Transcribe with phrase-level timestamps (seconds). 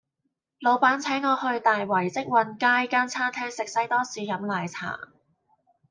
[0.59, 4.97] 老闆請我去大圍積運街間餐廳食西多士飲奶茶